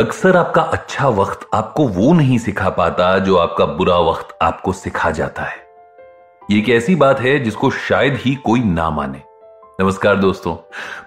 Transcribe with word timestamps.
अक्सर 0.00 0.36
आपका 0.36 0.62
अच्छा 0.62 1.08
वक्त 1.08 1.46
आपको 1.54 1.86
वो 1.88 2.12
नहीं 2.12 2.38
सिखा 2.38 2.70
पाता 2.70 3.18
जो 3.18 3.36
आपका 3.36 3.64
बुरा 3.66 3.98
वक्त 4.00 4.36
आपको 4.42 4.72
सिखा 4.72 5.10
जाता 5.10 5.42
है। 5.42 5.56
ये 6.50 6.58
एक 6.58 6.68
ऐसी 6.68 6.94
बात 6.94 7.20
है 7.20 7.38
जिसको 7.38 7.70
शायद 7.70 8.14
ही 8.14 8.34
कोई 8.34 8.60
ना 8.60 8.88
माने। 8.90 9.22
नमस्कार 9.80 10.16
दोस्तों, 10.16 10.56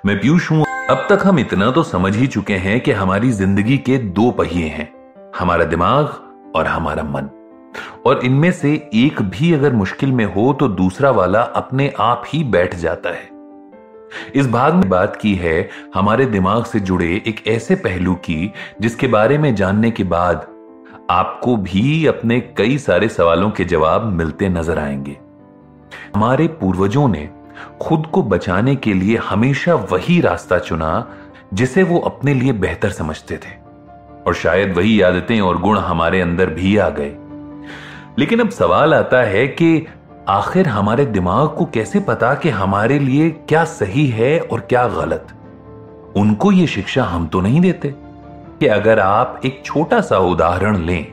मैं 0.06 0.20
पीयूष 0.20 0.50
हूँ। 0.52 0.64
अब 0.90 1.06
तक 1.10 1.26
हम 1.26 1.40
इतना 1.40 1.72
तो 1.72 1.84
समझ 1.84 2.16
ही 2.16 2.28
चुके 2.28 2.58
हैं 2.58 2.80
कि 2.80 2.92
हमारी 2.92 3.32
ज़िंदगी 3.32 3.78
के 3.78 3.98
दो 3.98 4.32
पहिए 4.32 4.68
हैं, 4.68 4.90
हमारा 5.40 5.66
दिमाग 5.66 6.54
और 6.56 6.68
हमारा 6.68 7.04
मन। 7.04 7.30
और 8.06 8.26
इनमें 8.26 8.52
से 8.52 8.74
एक 8.96 9.22
भी 9.22 9.54
अगर 9.54 9.74
मुश्किल 9.74 10.12
में 10.12 10.26
हो 10.26 10.54
तो 10.54 10.68
दूसरा 10.68 11.12
वाला 11.12 11.42
अपने 11.42 11.94
आप 12.00 12.24
ही 12.28 12.44
बैठ 12.44 12.76
जाता 12.76 13.10
है। 13.10 13.37
इस 14.36 14.50
भाग 14.50 14.74
में 14.74 14.90
बात 14.90 15.16
की 15.16 15.36
है, 15.36 15.70
हमारे 15.96 16.26
दिमाग 16.26 16.66
से 16.66 16.80
जुड़े 16.80 17.24
एक 17.28 17.48
ऐसे 17.48 17.76
पहलू 17.76 18.14
की, 18.14 18.54
जिसके 18.82 19.08
बारे 19.08 19.38
में 19.38 19.56
जानने 19.56 19.92
के 19.92 20.04
बाद 20.04 20.48
आपको 21.10 21.58
भी 21.58 22.06
अपने 22.06 22.40
कई 22.40 22.78
सारे 22.78 23.10
सवालों 23.10 23.52
के 23.52 23.64
जवाब 23.64 24.04
मिलते 24.04 24.50
नज़र 24.50 24.80
आएँगे। 24.80 25.18
हमारे 26.16 26.48
पूर्वजों 26.48 27.08
ने 27.08 27.30
खुद 27.82 28.06
को 28.06 28.24
बचाने 28.24 28.76
के 28.76 28.94
लिए 28.94 29.18
हमेशा 29.18 29.76
वही 29.76 30.22
रास्ता 30.22 30.60
चुना, 30.60 31.08
जिसे 31.54 31.84
वो 31.84 32.00
अपने 32.00 32.34
लिए 32.34 32.52
बेहतर 32.52 32.90
समझते 32.90 33.38
थे। 33.38 33.68
और 34.28 34.34
शायद 34.34 34.74
वही 34.74 35.02
आदतें 35.02 35.42
और 35.42 35.58
गुण 35.58 35.78
हमारे 35.78 36.22
अंदर 36.22 36.46
भी 36.46 36.78
आ 36.78 36.90
गए। 36.90 37.16
लेकिन 38.20 38.40
अब 38.40 38.50
सवाल 38.50 38.94
आता 38.94 39.24
है 39.24 39.48
कि 39.48 39.88
आखिर 40.30 40.68
हमारे 40.68 41.06
दिमाग 41.06 41.48
को 41.48 41.66
कैसे 41.66 42.00
पता 42.00 42.34
कि 42.34 42.50
हमारे 42.50 43.00
लिए 43.00 43.30
क्या 43.30 43.64
सही 43.64 44.08
है 44.08 44.40
और 44.40 44.60
क्या 44.60 44.88
गलत? 44.88 45.28
उनको 46.18 46.52
यह 46.52 46.66
शिक्षा 46.66 47.04
हम 47.04 47.28
तो 47.28 47.42
नहीं 47.42 47.62
देते। 47.62 47.96
कि 48.60 48.68
अगर 48.68 49.00
आप 49.00 49.42
एक 49.46 49.62
छोटा 49.66 50.02
सा 50.02 50.18
उदाहरण 50.18 50.78
लें, 50.78 51.08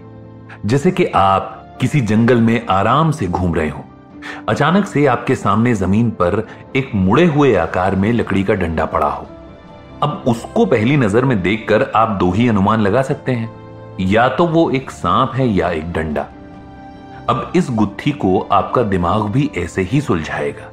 जैसे 0.67 0.91
कि 0.91 1.05
आप 1.05 1.77
किसी 1.81 2.01
जंगल 2.01 2.41
में 2.41 2.67
आराम 2.67 3.11
से 3.11 3.27
घूम 3.27 3.55
रहे 3.55 3.69
हो। 3.69 3.85
अचानक 4.49 4.87
से 4.87 5.07
आपके 5.07 5.35
सामने 5.35 5.75
ज़मीन 5.75 6.11
पर 6.11 6.49
एक 6.77 6.91
मुड़े 6.95 7.25
हुए 7.25 7.57
आकार 7.57 7.97
में 7.97 8.13
लकड़ी 8.13 8.45
का 8.45 8.55
डंडा 8.55 8.85
पड़ा 8.85 9.09
हो। 9.09 9.27
अब 10.03 10.25
उसको 10.27 10.67
पहली 10.67 10.97
नज़र 10.97 11.25
में 11.25 11.43
देखकर 11.43 11.93
आप 11.97 12.09
दो 12.09 12.31
ही 12.31 12.49
अनुमान 12.49 12.81
लगा 12.81 13.03
सकते 13.03 13.33
हैं। 13.33 13.53
या 14.01 14.29
तो 14.29 14.47
वो 14.47 14.71
एक 14.71 14.91
सांप 14.91 15.33
है 15.35 15.49
या 15.49 15.71
एक 15.71 15.93
डंडा। 15.93 16.27
अब 17.29 17.53
इस 17.57 17.71
गुत्थी 17.71 18.11
को 18.13 18.39
आपका 18.53 18.83
दिमाग 18.83 19.23
भी 19.23 19.51
ऐसे 19.57 19.83
ही 19.83 20.01
सुलझाएगा। 20.01 20.71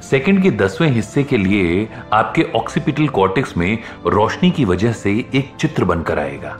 सेकंड 0.00 0.42
के 0.42 0.50
दसवें 0.50 0.88
हिस्से 0.88 1.22
के 1.22 1.36
लिए 1.36 1.88
आपके 2.12 2.42
ऑक्सीपिटल 2.54 3.08
कॉर्टेक्स 3.08 3.56
में 3.56 3.78
रोशनी 4.06 4.50
की 4.50 4.64
वजह 4.64 4.92
से 4.92 5.12
एक 5.34 5.52
चित्र 5.60 5.84
बनकर 5.84 6.18
आएगा, 6.18 6.56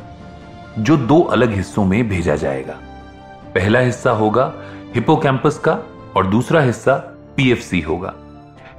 जो 0.79 0.97
दो 0.97 1.21
अलग 1.23 1.55
हिस्सों 1.55 1.85
में 1.85 2.09
भेजा 2.09 2.37
जाएगा। 2.37 2.79
पहला 3.55 3.79
हिस्सा 3.79 4.11
होगा 4.11 4.53
हिपोकैंपस 4.95 5.59
का 5.59 5.79
और 6.17 6.27
दूसरा 6.27 6.61
हिस्सा 6.61 6.95
पीएफसी 7.37 7.81
होगा। 7.81 8.15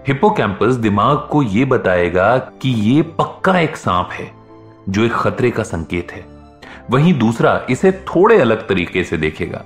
हिपोकैंपस 0.08 0.74
दिमाग 0.76 1.28
को 1.32 1.44
यह 1.44 1.66
बताएगा 1.66 2.38
कि 2.38 2.70
यह 2.70 3.04
पक्का 3.18 3.60
एक 3.60 3.78
सांप 3.78 4.10
है, 4.12 4.32
जो 4.90 5.04
एक 5.04 5.14
खतरे 5.14 5.52
का 5.52 5.64
संकेत 5.64 6.12
है। 6.12 6.26
वहीं 6.92 7.14
दूसरा 7.20 7.66
इसे 7.70 7.92
थोड़े 7.92 8.40
अलग 8.42 8.68
तरीके 8.68 9.04
से 9.04 9.18
देखेगा। 9.18 9.64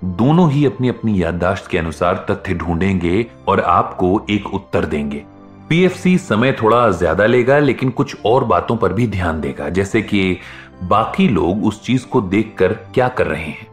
दोनों 0.00 0.50
ही 0.50 0.64
अपनी 0.66 0.88
अपनी 0.88 1.22
याददाश्त 1.22 1.66
के 1.66 1.78
अनुसार 1.78 2.24
तथ्य 2.30 2.54
ढूंढेंगे 2.54 3.26
और 3.48 3.60
आपको 3.60 4.20
एक 4.30 4.52
उत्तर 4.54 4.84
देंगे। 4.84 5.24
पीएफसी 5.68 6.16
समय 6.18 6.52
थोड़ा 6.52 6.88
ज़्यादा 6.90 7.26
लेगा, 7.26 7.58
लेकिन 7.58 7.90
कुछ 7.90 8.16
और 8.26 8.44
बातों 8.44 8.76
पर 8.76 8.92
भी 8.92 9.06
ध्यान 9.06 9.40
देगा। 9.40 9.68
जैसे 9.68 10.02
कि 10.02 10.38
बाकी 10.82 11.28
लोग 11.28 11.64
उस 11.64 11.82
चीज़ 11.84 12.06
को 12.06 12.20
देखकर 12.20 12.72
क्या 12.94 13.08
कर 13.08 13.26
रहे 13.26 13.44
हैं? 13.44 13.66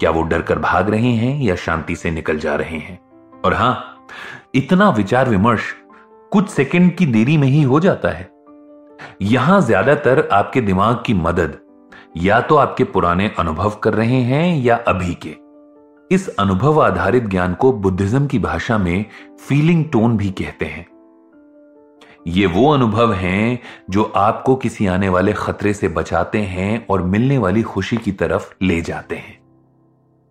क्या 0.00 0.10
वो 0.10 0.22
डर 0.22 0.42
कर 0.42 0.58
भाग 0.58 0.90
रहे 0.90 1.12
हैं 1.12 1.40
या 1.40 1.54
शांति 1.56 1.96
से 1.96 2.10
निकल 2.10 2.38
जा 2.38 2.54
रहे 2.54 2.78
हैं? 2.78 2.98
और 3.44 3.54
हाँ, 3.54 4.06
इतना 4.54 4.88
विचार 4.90 5.28
विमर्श 5.28 5.72
कुछ 6.32 6.48
सेकंड 6.48 6.94
की 6.96 7.06
देरी 7.06 7.36
में 7.36 7.48
ही 7.48 7.62
हो 7.62 7.80
जाता 7.80 8.08
है। 8.08 8.28
यहाँ 9.22 9.60
ज़्यादातर 9.60 10.28
आपके 10.32 10.60
दिमाग 10.60 11.02
की 11.06 11.14
मदद 11.14 11.58
या 12.16 12.40
तो 12.40 12.56
आपके 12.56 12.84
पुराने 12.84 13.30
अनुभव 13.38 13.78
कर 13.82 13.94
रहे 13.94 14.20
हैं 14.22 14.62
या 14.62 14.76
अभी 14.88 15.14
के। 15.14 15.36
इस 16.12 16.28
अनुभव 16.28 16.82
आधारित 16.82 17.24
ज्ञान 17.24 17.54
को 17.54 17.72
बुद्धिज्म 17.72 18.26
की 18.26 18.38
भाषा 18.38 18.78
में 18.78 19.04
फीलिंग 19.48 19.84
टोन 19.92 20.16
भी 20.16 20.30
कहते 20.30 20.66
हैं। 20.66 20.86
ये 22.26 22.46
वो 22.46 22.72
अनुभव 22.74 23.12
हैं 23.12 23.58
जो 23.90 24.02
आपको 24.02 24.56
किसी 24.56 24.86
आने 24.86 25.08
वाले 25.08 25.32
खतरे 25.32 25.74
से 25.74 25.88
बचाते 25.88 26.38
हैं 26.38 26.86
और 26.86 27.02
मिलने 27.02 27.38
वाली 27.38 27.62
खुशी 27.62 27.96
की 27.96 28.12
तरफ़ 28.12 28.54
ले 28.62 28.80
जाते 28.80 29.16
हैं। 29.16 29.40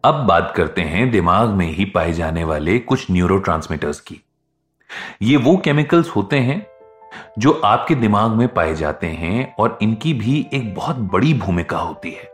अब 0.03 0.15
बात 0.15 0.53
करते 0.55 0.81
हैं 0.81 1.11
दिमाग 1.11 1.49
में 1.49 1.67
ही 1.67 1.85
पाए 1.85 2.13
जाने 2.13 2.43
वाले 2.43 2.79
कुछ 2.79 3.11
न्यूरो 3.11 3.43
की। 3.47 4.25
ये 5.21 5.37
वो 5.37 5.57
केमिकल्स 5.57 6.09
होते 6.09 6.37
हैं 6.37 6.67
जो 7.39 7.51
आपके 7.51 7.95
दिमाग 7.95 8.31
में 8.31 8.47
पाए 8.47 8.75
जाते 8.75 9.07
हैं 9.07 9.55
और 9.55 9.79
इनकी 9.81 10.13
भी 10.13 10.47
एक 10.53 10.75
बहुत 10.75 10.95
बड़ी 10.95 11.33
भूमिका 11.33 11.77
होती 11.77 12.11
है। 12.11 12.29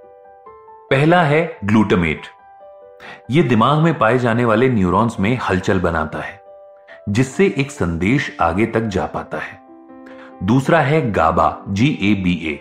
पहला 0.90 1.22
है 1.22 1.60
ग्लूटामेट 1.64 2.22
यह 3.32 3.48
दिमाग 3.48 3.80
में 3.80 3.98
पाए 3.98 4.18
जाने 4.18 4.46
वाले 4.46 4.70
न्यूरॉन्स 4.70 5.20
में 5.20 5.38
हलचल 5.50 5.80
बनाता 5.80 6.20
है, 6.20 6.40
जिससे 7.10 7.54
एक 7.58 7.72
संदेश 7.72 8.36
आगे 8.42 8.66
तक 8.66 8.82
जा 8.82 9.06
पाता 9.06 9.38
है। 9.38 9.60
दूसरा 10.44 10.80
है 10.80 11.12
गाबा 11.12 11.58
जी 11.70 11.88
ए 12.02 12.14
बी 12.24 12.34
ए 12.46 12.60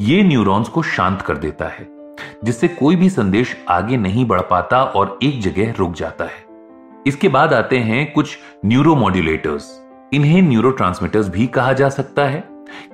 यह 0.00 0.24
न्यूरॉन्स 0.24 0.68
को 0.68 0.82
शांत 0.82 1.22
कर 1.22 1.36
देता 1.36 1.68
है, 1.68 1.86
जिससे 2.44 2.68
कोई 2.68 2.96
भी 2.96 3.10
संदेश 3.10 3.56
आगे 3.68 3.96
नहीं 3.96 4.26
बढ़ 4.26 4.40
पाता 4.40 4.82
और 4.82 5.18
एक 5.22 5.40
जगह 5.40 5.74
रुक 5.78 5.92
जाता 5.92 6.24
है। 6.24 6.46
इसके 7.06 7.28
बाद 7.28 7.54
आते 7.54 7.78
हैं 7.78 8.12
कुछ 8.12 8.38
न्यूरोमोड्यूलेटर्स 8.64 9.70
इन्हें 10.12 10.42
न्यूरो 10.42 10.70
भी 11.30 11.46
कहा 11.46 11.72
जा 11.72 11.88
सकता 11.88 12.24
है, 12.24 12.44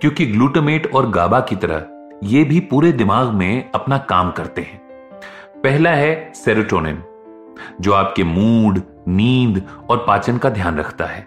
क्योंकि 0.00 0.26
ग्लूटामेट 0.26 0.92
और 0.94 1.10
गाबा 1.10 1.40
की 1.40 1.56
तरह 1.56 1.86
ये 2.24 2.44
भी 2.44 2.60
पूरे 2.60 2.92
दिमाग 2.92 3.28
में 3.28 3.70
अपना 3.74 3.98
काम 3.98 4.30
करते 4.30 4.62
हैं। 4.62 4.80
पहला 5.64 5.90
है 5.90 6.32
सेरोटोनिन 6.34 7.02
जो 7.80 7.92
आपके 7.92 8.24
मूड, 8.24 8.80
नींद 9.08 9.62
और 9.90 10.04
पाचन 10.06 10.38
का 10.38 10.50
ध्यान 10.50 10.78
रखता 10.78 11.04
है। 11.04 11.26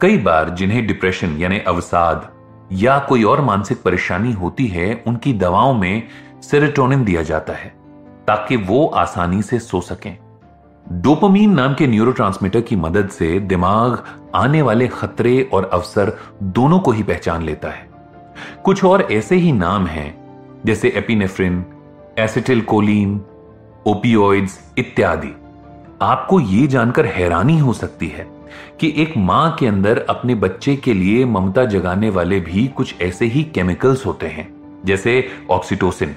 कई 0.00 0.18
बार 0.18 0.50
जिन्हें 0.50 0.86
डिप्रेशन 0.86 1.36
यानी 1.38 1.58
अवसाद 1.58 2.28
या 2.72 2.98
कोई 2.98 3.24
और 3.24 3.40
मानसिक 3.40 3.82
परेशानी 3.82 4.32
होती 4.32 4.66
है, 4.66 5.04
उनकी 5.06 5.32
दवाओं 5.32 5.74
में 5.74 6.02
सेरेटोनिन 6.42 7.04
दिया 7.04 7.22
जाता 7.22 7.52
है, 7.52 7.74
ताकि 8.26 8.56
वो 8.56 8.86
आसानी 8.86 9.42
से 9.42 9.58
सो 9.58 9.80
सकें। 9.80 10.18
डोपामीन 10.92 11.54
नाम 11.54 11.74
के 11.74 11.86
न्यूरोट्रांसमीटर 11.86 12.60
की 12.60 12.76
मदद 12.76 13.08
से 13.08 13.40
दिमाग 13.40 14.04
आने 14.34 14.62
वाले 14.62 14.88
खतरे 14.88 15.50
और 15.52 15.70
अवसर 15.72 16.16
दोनों 16.42 16.78
को 16.78 16.90
ही 16.90 17.02
पहचान 17.02 17.42
लेता 17.42 17.68
है। 17.68 17.90
कुछ 18.64 18.84
और 18.84 19.02
ऐसे 19.12 19.36
ही 19.36 19.52
नाम 19.52 19.86
हैं, 19.86 20.14
जैसे 20.66 20.88
एपिनेफ्रिन 20.88 21.64
एसिटिल 22.18 22.60
कोलिन 22.60 23.20
ओपियोइड्स 23.86 24.58
इत्यादि। 24.78 25.32
आपको 26.02 26.40
ये 26.40 26.66
जानकर 26.66 27.06
हैरानी 27.06 27.58
हो 27.58 27.72
सकती 27.72 28.08
है 28.08 28.26
कि 28.80 28.92
एक 28.96 29.16
माँ 29.16 29.56
के 29.58 29.66
अंदर 29.66 29.98
अपने 30.10 30.34
बच्चे 30.34 30.74
के 30.76 30.94
लिए 30.94 31.24
ममता 31.24 31.64
जगाने 31.64 32.10
वाले 32.10 32.40
भी 32.40 32.66
कुछ 32.68 33.00
ऐसे 33.02 33.26
ही 33.26 33.42
केमिकल्स 33.44 34.04
होते 34.06 34.26
हैं, 34.26 34.48
जैसे 34.84 35.28
ऑक्सीटोसिन 35.50 36.14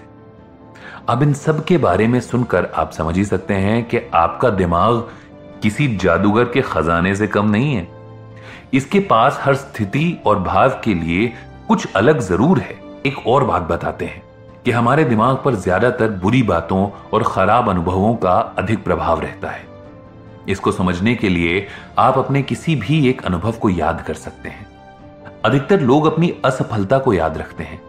अब 1.09 1.23
इन 1.23 1.33
सब 1.33 1.63
के 1.65 1.77
बारे 1.77 2.07
में 2.07 2.19
सुनकर 2.19 2.65
आप 2.75 2.91
समझ 2.91 3.15
ही 3.17 3.25
सकते 3.25 3.53
हैं 3.53 3.83
कि 3.85 3.99
आपका 4.13 4.49
दिमाग 4.49 5.07
किसी 5.63 5.87
जादूगर 5.97 6.43
के 6.43 6.61
खजाने 6.61 7.15
से 7.15 7.27
कम 7.27 7.49
नहीं 7.49 7.73
है। 7.75 7.87
इसके 8.73 8.99
पास 8.99 9.39
हर 9.41 9.55
स्थिति 9.55 10.17
और 10.25 10.39
भाव 10.39 10.79
के 10.83 10.93
लिए 10.93 11.27
कुछ 11.67 11.87
अलग 11.95 12.19
ज़रूर 12.19 12.59
है। 12.59 12.79
एक 13.05 13.27
और 13.27 13.43
बात 13.43 13.61
बताते 13.61 14.05
हैं। 14.05 14.21
कि 14.65 14.71
हमारे 14.71 15.03
दिमाग 15.05 15.37
पर 15.45 15.55
ज़्यादातर 15.55 16.11
बुरी 16.17 16.41
बातों 16.43 16.89
और 17.13 17.23
खराब 17.23 17.69
अनुभवों 17.69 18.13
का 18.15 18.33
अधिक 18.57 18.83
प्रभाव 18.83 19.21
रहता 19.21 19.49
है। 19.49 19.65
इसको 20.49 20.71
समझने 20.71 21.15
के 21.15 21.29
लिए 21.29 21.67
आप 21.99 22.17
अपने 22.17 22.41
किसी 22.43 22.75
भी 22.75 23.07
एक 23.09 23.25
अनुभव 23.25 23.51
को 23.51 23.69
याद 23.69 24.03
कर 24.07 24.13
सकते 24.15 24.49
हैं। 24.49 24.65
अधिकतर 25.45 25.81
लोग 25.81 26.05
अपनी 26.05 26.33
असफलता 26.45 26.97
को 26.97 27.13
याद 27.13 27.37
रखते 27.37 27.63
हैं, 27.63 27.81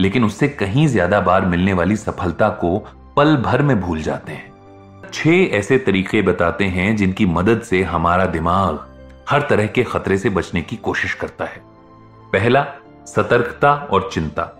लेकिन 0.00 0.24
उससे 0.24 0.48
कहीं 0.48 0.86
ज़्यादा 0.88 1.20
बार 1.20 1.46
मिलने 1.46 1.72
वाली 1.72 1.96
सफलता 1.96 2.48
को 2.54 2.78
पल 3.16 3.36
भर 3.36 3.62
में 3.62 3.80
भूल 3.80 4.02
जाते 4.02 4.32
हैं। 4.32 5.10
छह 5.12 5.56
ऐसे 5.56 5.78
तरीके 5.78 6.22
बताते 6.22 6.64
हैं 6.66 6.94
जिनकी 6.96 7.26
मदद 7.26 7.62
से 7.62 7.82
हमारा 7.84 8.26
दिमाग 8.26 8.84
हर 9.30 9.46
तरह 9.50 9.66
के 9.66 9.82
खतरे 9.84 10.18
से 10.18 10.30
बचने 10.30 10.62
की 10.62 10.76
कोशिश 10.78 11.14
करता 11.14 11.44
है। 11.44 11.62
पहला, 12.32 12.64
सतर्कता 13.06 13.72
और 13.74 14.08
चिंता। 14.12 14.52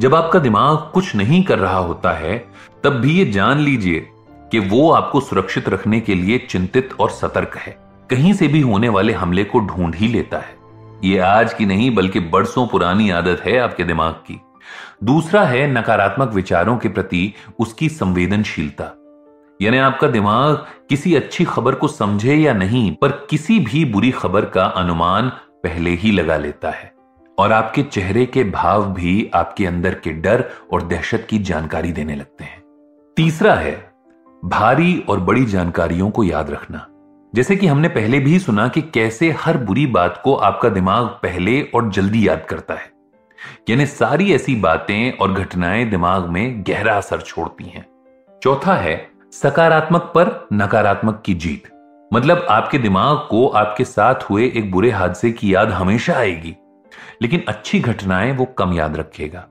जब 0.00 0.14
आपका 0.14 0.38
दिमाग 0.38 0.90
कुछ 0.94 1.16
नहीं 1.16 1.42
कर 1.42 1.58
रहा 1.58 1.78
होता 1.78 2.10
है, 2.10 2.48
तब 2.84 2.90
भी 2.90 3.18
ये 3.18 3.24
जान 3.24 3.58
लीजिए 3.58 4.08
कि 4.50 4.58
वो 4.58 4.90
आपको 4.92 5.20
सुरक्षित 5.20 5.68
रखने 5.68 6.00
के 6.00 6.14
लिए 6.14 6.38
चिंतित 6.38 6.90
और 7.00 7.10
सतर्क 7.10 7.56
है। 7.56 7.76
कहीं 8.10 8.32
से 8.32 8.48
भी 8.48 8.60
होने 8.60 8.88
वाले 8.88 9.12
हमले 9.12 9.44
को 9.44 9.60
ढूंढ 9.60 9.94
ही 9.94 10.08
लेता 10.08 10.38
है। 10.38 10.56
ये 11.04 11.18
आज 11.18 11.54
की 11.54 11.66
नहीं, 11.66 11.94
बल्कि 11.94 12.20
बरसों 12.20 12.66
पुरानी 12.66 13.10
आदत 13.10 13.42
है 13.44 13.58
आपके 13.58 13.84
दिमाग 13.84 14.12
की। 14.12 14.40
दूसरा 15.04 15.44
है 15.44 15.72
नकारात्मक 15.72 16.32
विचारों 16.32 16.76
के 16.76 16.88
प्रति 16.88 17.34
उसकी 17.58 17.88
संवेदनशीलता। 17.88 18.98
यानी 19.62 19.78
आपका 19.78 20.08
दिमाग 20.08 20.54
किसी 20.88 21.14
अच्छी 21.14 21.44
खबर 21.44 21.74
को 21.74 21.88
समझे 21.88 22.34
या 22.34 22.52
नहीं, 22.52 22.94
पर 22.94 23.08
किसी 23.08 23.58
भी 23.58 23.84
बुरी 23.84 24.10
खबर 24.10 24.44
का 24.44 24.64
अनुमान 24.64 25.28
पहले 25.38 25.90
ही 25.90 26.10
लगा 26.10 26.36
लेता 26.36 26.70
है। 26.70 26.91
और 27.38 27.52
आपके 27.52 27.82
चेहरे 27.82 28.26
के 28.26 28.44
भाव 28.44 28.92
भी 28.92 29.30
आपके 29.34 29.66
अंदर 29.66 29.94
के 29.94 30.12
डर 30.12 30.50
और 30.72 30.82
दहशत 30.82 31.26
की 31.30 31.38
जानकारी 31.38 31.92
देने 31.92 32.14
लगते 32.14 32.44
हैं। 32.44 32.62
तीसरा 33.16 33.54
है, 33.54 33.92
भारी 34.44 35.04
और 35.08 35.20
बड़ी 35.20 35.44
जानकारियों 35.44 36.10
को 36.10 36.24
याद 36.24 36.50
रखना। 36.50 36.86
जैसे 37.34 37.56
कि 37.56 37.66
हमने 37.66 37.88
पहले 37.88 38.18
भी 38.18 38.38
सुना 38.38 38.68
कि 38.68 38.82
कैसे 38.82 39.30
हर 39.30 39.58
बुरी 39.58 39.86
बात 39.86 40.20
को 40.24 40.34
आपका 40.34 40.68
दिमाग 40.68 41.06
पहले 41.06 41.62
और 41.62 41.90
जल्दी 41.90 42.28
याद 42.28 42.46
करता 42.48 42.74
है। 42.74 42.92
यानी 43.68 43.86
सारी 43.86 44.34
ऐसी 44.34 44.56
बातें 44.56 45.12
और 45.12 45.32
घटनाएँ 45.32 45.84
दिमाग 45.84 46.28
में 46.28 46.62
गहरा 46.62 46.96
असर 46.96 47.20
छोड़ती 47.20 47.64
हैं। 47.64 47.86
चौथा 48.42 48.74
है, 48.74 49.10
सकारात्मक 49.32 50.02
पर 50.02 50.48
नकारात्मक 50.52 51.22
की 51.26 51.34
जीत। 51.34 51.68
मतलब 52.12 52.46
आपके 52.50 52.78
दिमाग 52.78 53.16
को 53.30 53.48
आपके 53.48 53.84
साथ 53.84 54.14
हुए 54.14 54.52
एक 54.56 54.70
बुरे 54.70 54.90
हादसे 54.90 55.32
की 55.32 55.54
याद 55.54 55.70
हमेशा 55.70 56.14
आएगी। 56.14 56.56
लेकिन 57.22 57.44
अच्छी 57.48 57.80
घटनाएँ 57.80 58.32
वो 58.32 58.44
कम 58.44 58.72
याद 58.72 58.96
रखेगा। 58.96 59.46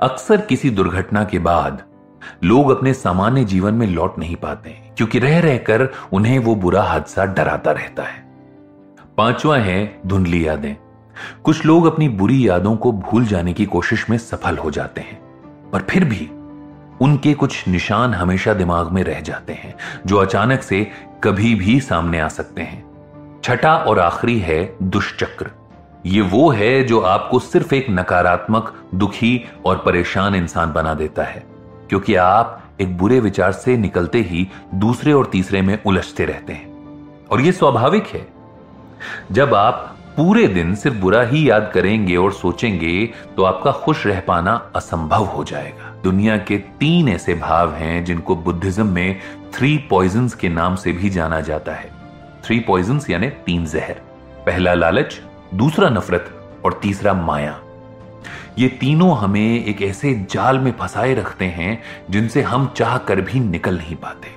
अक्सर 0.00 0.40
किसी 0.40 0.70
दुर्घटना 0.70 1.24
के 1.24 1.38
बाद 1.38 1.82
लोग 2.44 2.70
अपने 2.70 2.92
सामान्य 2.94 3.44
जीवन 3.44 3.74
में 3.74 3.86
लौट 3.86 4.18
नहीं 4.18 4.36
पाते, 4.36 4.70
क्योंकि 4.96 5.18
रह 5.18 5.40
रहकर 5.40 5.88
उन्हें 6.12 6.38
वो 6.38 6.54
बुरा 6.54 6.82
हादसा 6.82 7.24
डराता 7.24 7.70
रहता 7.70 8.02
है। 8.02 8.22
पांचवा 9.16 9.56
है 9.56 10.00
धुंधली 10.06 10.46
यादें। 10.46 10.74
कुछ 11.44 11.64
लोग 11.66 11.86
अपनी 11.86 12.08
बुरी 12.08 12.48
यादों 12.48 12.76
को 12.76 12.92
भूल 12.92 13.26
जाने 13.26 13.52
की 13.52 13.64
कोशिश 13.64 14.08
में 14.10 14.16
सफल 14.18 14.56
हो 14.56 14.70
जाते 14.70 15.00
हैं, 15.00 15.18
पर 15.70 15.82
फिर 15.82 16.04
भी 16.04 16.28
उनके 17.00 17.34
कुछ 17.34 17.68
निशान 17.68 18.14
हमेशा 18.14 18.54
दिमाग 18.54 18.90
में 18.92 19.02
रह 19.04 19.20
जाते 19.20 19.52
हैं, 19.52 19.74
जो 20.06 20.16
अचानक 20.16 20.62
से 20.62 20.86
कभी 21.24 21.54
भी 21.54 21.80
सामने 21.80 22.20
आ 22.20 22.28
सकते 22.28 22.62
हैं। 22.62 23.40
छठा 23.44 23.74
और 23.76 23.98
आखिरी 23.98 24.38
है 24.38 24.76
दुष्चक्र। 24.82 25.50
ये 26.06 26.20
वो 26.20 26.48
है 26.50 26.84
जो 26.84 27.00
आपको 27.00 27.38
सिर्फ़ 27.38 27.74
एक 27.74 27.86
नकारात्मक, 27.90 28.72
दुखी 28.94 29.48
और 29.64 29.76
परेशान 29.76 30.34
इंसान 30.34 30.72
बना 30.72 30.94
देता 30.94 31.22
है, 31.22 31.44
क्योंकि 31.88 32.14
आप 32.14 32.62
एक 32.80 32.96
बुरे 32.98 33.20
विचार 33.20 33.52
से 33.52 33.76
निकलते 33.76 34.20
ही 34.20 34.46
दूसरे 34.74 35.12
और 35.12 35.26
तीसरे 35.26 35.62
में 35.62 35.78
उलझते 35.86 36.24
रहते 36.24 36.52
हैं। 36.52 36.72
और 37.26 37.40
यह 37.40 37.52
स्वाभाविक 37.52 38.06
है। 38.06 38.26
जब 39.32 39.54
आप 39.54 39.96
पूरे 40.16 40.46
दिन 40.48 40.74
सिर्फ़ 40.74 40.96
बुरा 40.96 41.22
ही 41.22 41.50
याद 41.50 41.70
करेंगे 41.74 42.16
और 42.16 42.32
सोचेंगे 42.32 43.06
तो 43.36 43.42
आपका 43.42 43.72
खुश 43.72 44.06
रह 44.06 44.20
पाना 44.20 44.70
असंभव 44.76 45.24
हो 45.24 45.44
जाएगा। 45.44 45.94
दुनिया 46.04 46.36
के 46.38 46.56
तीन 46.80 47.08
ऐसे 47.08 47.34
भाव 47.34 47.72
हैं 47.72 48.04
जिनको 48.04 48.36
बुद्धिज्म 48.36 48.86
में 48.86 49.20
थ्री 49.54 49.76
पॉइजन्स 49.90 50.34
के 50.34 50.48
नाम 50.48 50.76
से 50.76 50.92
भी 50.92 51.10
जाना 51.10 51.40
जाता 51.40 51.72
है। 51.72 51.90
थ्री 52.44 52.58
पॉइजन्स 52.60 53.10
यानी 53.10 53.28
तीन 53.28 53.66
जहर। 53.66 54.00
पहला 54.46 54.74
लालच 54.74 55.20
दूसरा 55.54 55.88
नफरत 55.88 56.62
और 56.64 56.78
तीसरा 56.82 57.14
माया। 57.14 57.60
ये 58.58 58.68
तीनों 58.68 59.18
हमें 59.18 59.64
एक 59.64 59.82
ऐसे 59.82 60.26
जाल 60.30 60.58
में 60.58 60.72
फंसाए 60.72 61.14
रखते 61.14 61.44
हैं 61.44 61.82
जिनसे 62.10 62.42
हम 62.42 62.66
चाह 62.76 62.98
कर 62.98 63.20
भी 63.20 63.40
निकल 63.40 63.76
नहीं 63.78 63.96
पाते। 63.96 64.28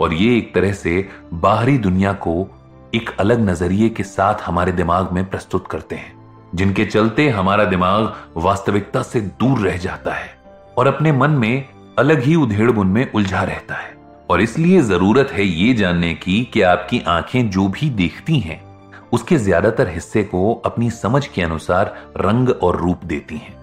और 0.00 0.12
ये 0.12 0.38
एक 0.38 0.54
तरह 0.54 0.72
से 0.72 1.08
बाहरी 1.34 1.78
दुनिया 1.78 2.12
को 2.12 2.46
एक 2.94 3.10
अलग 3.20 3.40
नज़रिए 3.40 3.88
के 3.88 4.02
साथ 4.02 4.34
हमारे 4.46 4.72
दिमाग 4.72 5.12
में 5.12 5.24
प्रस्तुत 5.30 5.68
करते 5.68 5.96
हैं, 5.96 6.12
जिनके 6.54 6.84
चलते 6.84 7.28
हमारा 7.28 7.64
दिमाग 7.64 8.12
वास्तविकता 8.36 9.02
से 9.02 9.20
दूर 9.20 9.58
रह 9.58 9.76
जाता 9.76 10.14
है 10.14 10.36
और 10.78 10.86
अपने 10.86 11.12
मन 11.12 11.30
में 11.30 11.64
अलग 11.98 12.22
ही 12.22 12.34
उधेड़ 12.34 12.70
बुन 12.70 12.86
में 12.86 13.12
उलझा 13.12 13.42
रहता 13.42 13.74
है। 13.74 13.94
और 14.30 14.40
इसलिए 14.40 14.82
ज़रूरत 14.82 15.30
है 15.32 15.44
ये 15.44 15.74
जानने 15.74 16.14
की 16.14 16.44
कि 16.44 16.62
आपकी 16.62 17.00
आँखें 17.00 17.50
जो 17.50 17.68
भी 17.68 17.90
देखती 17.90 18.38
हैं 18.38 18.71
उसके 19.12 19.36
ज़्यादातर 19.36 19.88
हिस्से 19.88 20.22
को 20.24 20.52
अपनी 20.66 20.90
समझ 20.90 21.26
के 21.26 21.42
अनुसार 21.42 21.94
रंग 22.16 22.48
और 22.48 22.76
रूप 22.76 23.04
देती 23.04 23.36
हैं। 23.36 23.54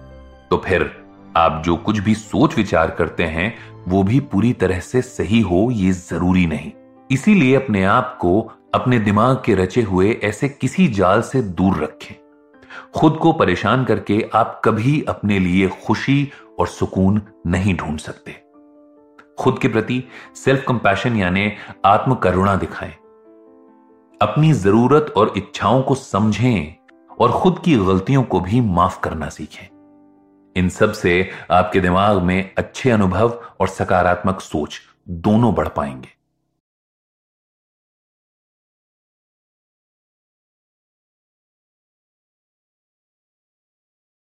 तो 0.48 0.56
फिर 0.56 0.90
आप 1.36 1.62
जो 1.64 1.76
कुछ 1.76 1.98
भी 1.98 2.14
सोच 2.14 2.56
विचार 2.56 2.90
करते 2.90 3.24
हैं, 3.24 3.54
वो 3.88 4.02
भी 4.02 4.20
पूरी 4.20 4.52
तरह 4.52 4.80
से 4.80 5.02
सही 5.02 5.40
हो 5.40 5.68
ये 5.70 5.90
ज़रूरी 5.92 6.46
नहीं। 6.46 6.72
इसीलिए 7.10 7.54
अपने 7.56 7.84
आप 7.84 8.16
को 8.20 8.40
अपने 8.74 8.98
दिमाग 8.98 9.42
के 9.44 9.54
रचे 9.54 9.82
हुए 9.82 10.10
ऐसे 10.24 10.48
किसी 10.48 10.86
जाल 10.88 11.22
से 11.22 11.42
दूर 11.42 11.76
रखें। 11.76 12.14
खुद 12.94 13.16
को 13.16 13.32
परेशान 13.32 13.84
करके 13.84 14.22
आप 14.34 14.60
कभी 14.64 15.00
अपने 15.08 15.38
लिए 15.38 15.68
खुशी 15.86 16.30
और 16.58 16.66
सुकून 16.66 17.20
नहीं 17.46 17.74
ढूंढ 17.76 17.98
सकते। 17.98 18.36
खुद 19.38 19.58
के 19.58 19.68
प्रति 19.68 20.02
सेल्फ 20.36 20.64
कंपैशन 20.68 21.16
यानी 21.16 21.50
आत्म 21.84 22.14
करुणा 22.14 22.56
दिखाएँ। 22.56 22.94
अपनी 24.22 24.52
ज़रूरत 24.52 25.14
और 25.16 25.32
इच्छाओं 25.36 25.82
को 25.82 25.94
समझें 25.94 26.74
और 27.20 27.32
खुद 27.32 27.58
की 27.64 27.76
गलतियों 27.76 28.22
को 28.22 28.40
भी 28.40 28.60
माफ़ 28.60 29.00
करना 29.00 29.28
सीखें। 29.28 29.66
इन 30.56 30.68
सबसे 30.68 31.30
आपके 31.50 31.80
दिमाग 31.80 32.22
में 32.22 32.54
अच्छे 32.58 32.90
अनुभव 32.90 33.42
और 33.60 33.68
सकारात्मक 33.68 34.40
सोच 34.40 34.80
दोनों 35.08 35.54
बढ़ 35.54 35.68
पाएँगे। 35.68 36.08